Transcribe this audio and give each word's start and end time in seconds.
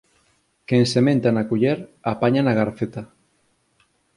Quen 0.67 0.83
sementa 0.93 1.29
na 1.35 1.47
culler 1.49 1.79
apaña 2.13 2.41
na 2.43 2.57
garfeta. 2.59 3.01